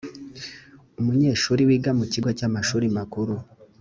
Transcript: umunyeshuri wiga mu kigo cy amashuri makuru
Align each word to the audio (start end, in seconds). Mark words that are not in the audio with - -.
umunyeshuri 0.99 1.61
wiga 1.69 1.91
mu 1.99 2.05
kigo 2.11 2.29
cy 2.37 2.45
amashuri 2.47 2.85
makuru 2.97 3.33